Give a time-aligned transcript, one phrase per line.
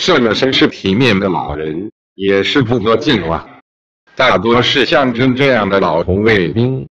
[0.00, 3.46] 剩了身是体面的老人，也是不多见了。
[4.16, 6.88] 大多是象征这样的老红卫兵。